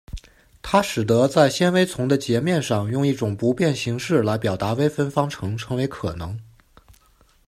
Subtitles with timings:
[0.63, 6.39] 它使得在纤维丛的截面上用一种不变形式来表达微分方程成为可能。